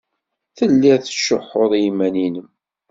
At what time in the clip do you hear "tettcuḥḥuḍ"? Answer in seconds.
1.01-1.71